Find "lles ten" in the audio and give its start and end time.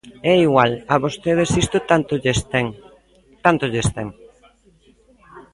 2.23-2.67, 3.73-4.07